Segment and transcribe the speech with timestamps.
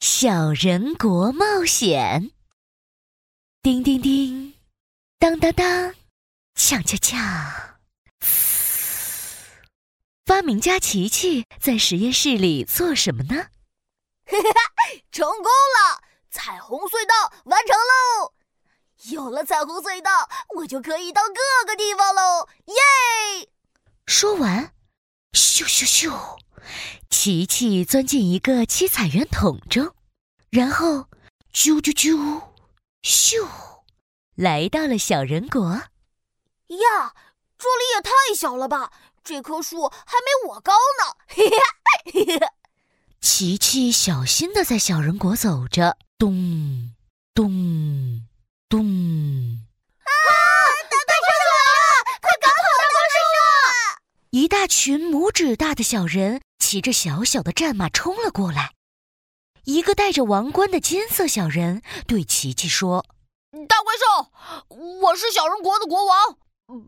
[0.00, 2.30] 小人国冒险。
[3.62, 4.54] 叮叮叮，
[5.18, 5.94] 当当当，
[6.54, 7.16] 锵锵锵。
[10.24, 13.34] 发明家琪琪在实验室里做什么呢？
[14.26, 14.72] 哈哈，
[15.10, 16.02] 成功了！
[16.30, 18.34] 彩虹隧道完成喽！
[19.10, 22.48] 有了彩虹隧道，我就可以到各个地方喽！
[22.66, 23.48] 耶！
[24.06, 24.74] 说完，
[25.32, 26.38] 咻咻咻，
[27.10, 29.94] 琪琪钻进一个七彩圆筒中，
[30.50, 31.08] 然后
[31.52, 32.42] 啾啾啾，
[33.02, 33.46] 咻，
[34.34, 35.70] 来到了小人国。
[35.72, 37.14] 呀，
[37.58, 38.92] 这里也太小了吧！
[39.22, 41.56] 这棵树还没我高呢，嘿嘿
[42.12, 42.46] 嘿嘿。
[43.20, 46.94] 琪琪小心的在小人国走着，咚
[47.34, 48.24] 咚
[48.68, 48.84] 咚。
[50.04, 50.10] 啊！
[50.90, 51.50] 大怪兽来了！
[52.20, 53.34] 快赶跑大怪兽！
[54.66, 58.72] 一群拇指大的小人骑着小小的战马冲了过来。
[59.62, 63.06] 一个戴着王冠的金色小人对琪琪说
[63.68, 64.32] ：“大怪兽，
[65.02, 66.36] 我是小人国的国王。”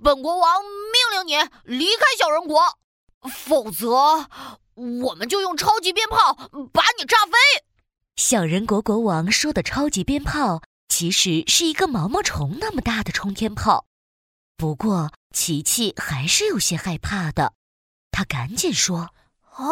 [0.02, 2.60] 本国王命令你离开小人国，
[3.32, 4.28] 否则
[4.74, 6.34] 我们就用超级鞭炮
[6.72, 7.32] 把你炸飞。
[8.16, 13.86] 小人国国王说的超级鞭炮，其实是一个毛毛虫那么大的冲天炮。
[14.56, 17.52] 不过琪琪还是有些害怕的，
[18.10, 19.10] 他赶紧说
[19.54, 19.64] ：“啊，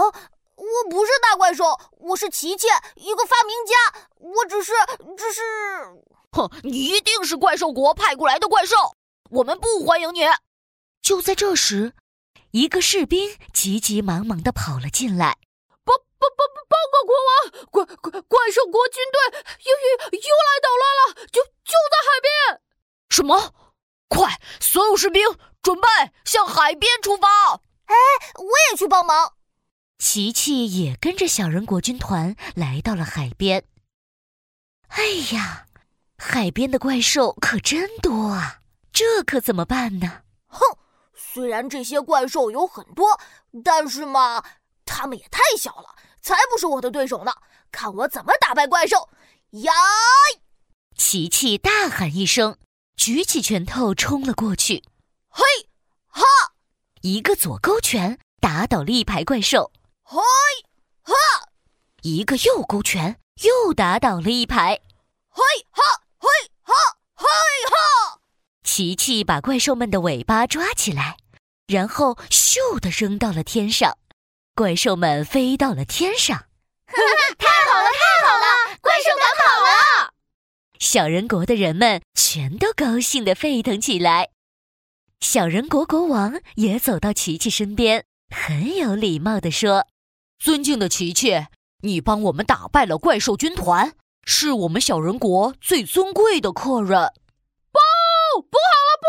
[0.55, 3.75] 我不是大怪兽，我是琪琪，一个发明家。
[4.19, 4.73] 我只是，
[5.17, 5.43] 只是……
[6.33, 8.77] 哼，你一定是怪兽国派过来的怪兽。”
[9.31, 10.21] 我们不欢迎你！
[11.03, 11.95] 就在这时，
[12.53, 15.39] 一个士兵急急忙忙的跑了进来。
[15.85, 22.63] 报报报报告国王，怪怪怪兽国军队又又又来捣乱了，就就在海边。
[23.11, 23.53] 什么？
[24.09, 25.89] 快，所有士兵准备
[26.25, 27.61] 向海边出发！
[27.87, 27.95] 哎，
[28.35, 29.35] 我也去帮忙。
[29.99, 33.65] 琪琪也跟着小人国军团来到了海边。
[34.89, 35.67] 哎呀，
[36.19, 38.61] 海边的怪兽可真多啊！
[38.93, 40.23] 这可怎么办呢？
[40.47, 40.61] 哼，
[41.15, 43.21] 虽然这些怪兽有很多，
[43.65, 44.45] 但是嘛，
[44.85, 47.33] 他们也太小了，才不是我的对手呢！
[47.73, 49.09] 看我怎么打败怪兽！
[49.51, 49.73] 呀！
[50.97, 52.59] 琪琪大喊一声，
[52.97, 54.83] 举起拳头冲了过去。
[55.29, 55.43] 嘿，
[56.09, 56.23] 哈！
[57.07, 59.71] 一个左勾拳打倒了一排怪兽。
[60.03, 60.19] 嘿，
[61.03, 61.15] 哈！
[62.03, 64.81] 一个右勾拳又打倒了一排。
[65.29, 65.41] 嘿，
[65.71, 65.85] 哈！
[66.19, 66.29] 嘿，
[66.63, 66.75] 哈！
[67.15, 67.25] 嘿，
[67.71, 68.19] 哈！
[68.65, 71.17] 琪琪把怪兽们的尾巴抓起来，
[71.69, 73.97] 然后咻的扔到了天上，
[74.57, 76.37] 怪兽们飞到了天上。
[77.39, 80.13] 太好了，太好了，怪兽赶跑了！
[80.81, 84.31] 小人国的人们全都高兴的沸腾起来。
[85.27, 89.89] 小人国国王也走到琪琪身边，很有礼貌地说
[90.39, 91.49] ：“尊敬的琪琪，
[91.83, 97.13] 你帮我们打败了怪兽军团，是我们小人国最尊贵的客人。”
[97.75, 98.57] 不好了，不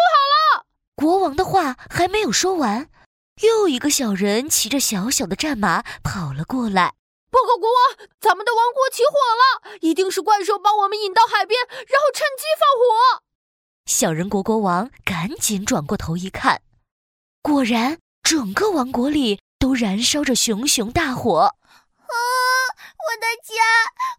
[0.10, 0.66] 好了！
[0.96, 2.90] 国王的话还没有说完，
[3.44, 6.96] 又一个小人骑着小小的战马跑了过来。
[7.30, 9.14] 报告国王，咱们的王国起火
[9.70, 13.27] 了，一定是怪兽把我们引到海边，然后趁机放火。
[13.88, 16.62] 小人国国王赶紧转过头一看，
[17.42, 21.40] 果然整个王国里都燃烧着熊熊大火。
[21.40, 21.56] 啊！
[22.04, 23.56] 我的家，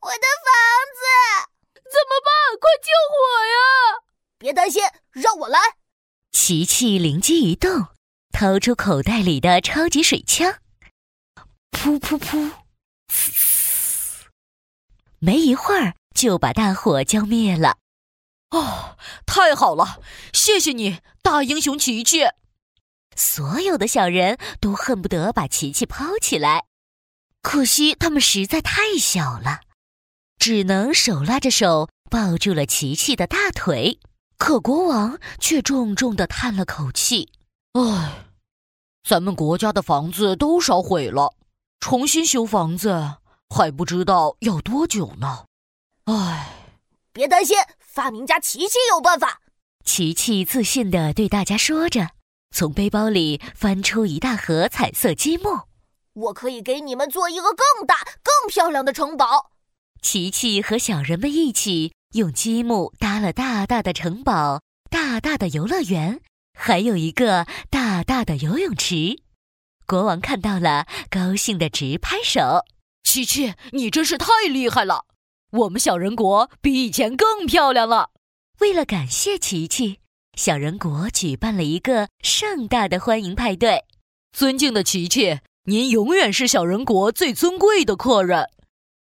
[0.01, 0.55] 我的房
[0.97, 1.05] 子，
[1.85, 2.59] 怎么办？
[2.59, 3.59] 快救火呀！
[4.39, 5.59] 别担心，让我来。
[6.33, 7.89] 琪琪灵机一动，
[8.33, 10.61] 掏出口袋里的超级水枪，
[11.73, 12.53] 噗噗噗，
[13.13, 14.25] 呲呲，
[15.19, 17.77] 没一会儿就把大火浇灭了。
[18.51, 20.01] 哦，太好了！
[20.33, 22.21] 谢谢你，大英雄琪琪。
[23.15, 26.65] 所有的小人都恨不得把琪琪抛起来，
[27.43, 29.61] 可惜他们实在太小了，
[30.39, 34.01] 只能手拉着手抱住了琪琪的大腿。
[34.39, 37.33] 可国王却重重的叹了口气
[37.75, 38.27] ：“唉，
[39.03, 41.35] 咱们国家的房子都烧毁了，
[41.81, 43.17] 重新修房子
[43.51, 45.45] 还不知道要多久呢。”
[46.07, 46.55] 唉，
[47.13, 47.57] 别担心，
[47.99, 49.41] 发明家琪琪有办法。
[49.85, 52.11] 琪琪自信的对大家说着，
[52.55, 55.63] 从背包里翻出一大盒彩色积木
[56.15, 59.51] ：“我可以给你们做一个更大、更漂亮的城堡。”
[60.01, 61.93] 琪琪和小人们一起。
[62.13, 66.21] 用积木搭了大大的城堡、大大的游乐园，
[66.57, 69.19] 还有一个大大的游泳池。
[69.87, 72.65] 国王看到了，高兴的直拍手
[73.03, 75.05] ：“琪琪，你真是太厉害了！
[75.51, 78.11] 我们小人国比以前更漂亮了。
[78.61, 80.01] 为了感谢琪琪，
[80.35, 83.85] 小人国举办了一个盛大的欢迎派对。
[84.33, 88.51] 尊敬的琪琪，您永远是小人国最尊贵的客人。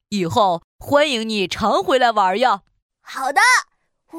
[0.10, 2.62] 以后欢迎你常回来玩呀。
[3.02, 3.42] 好的。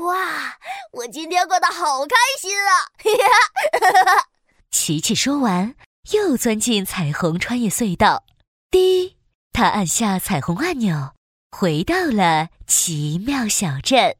[0.01, 0.59] 哇，
[0.93, 4.23] 我今天过得好开心啊，嘿嘿。
[4.71, 5.75] 琪琪说完，
[6.13, 8.25] 又钻进彩虹穿越隧道。
[8.71, 9.17] 滴，
[9.51, 11.15] 他按下彩虹按钮。
[11.51, 14.17] 回到了奇妙小镇。